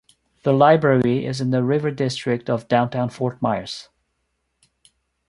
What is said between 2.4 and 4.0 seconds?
of downtown Fort Myers.